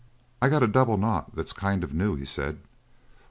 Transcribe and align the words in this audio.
"I 0.41 0.49
got 0.49 0.63
a 0.63 0.67
double 0.67 0.97
knot 0.97 1.35
that's 1.35 1.53
kind 1.53 1.83
of 1.83 1.93
new," 1.93 2.15
he 2.15 2.25
said. 2.25 2.57